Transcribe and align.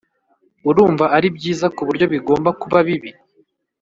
urumva 0.69 1.05
ari 1.17 1.27
byiza 1.37 1.67
kuburyo 1.75 2.05
bigomba 2.13 2.49
kuba 2.61 2.77
bibi 2.87 3.11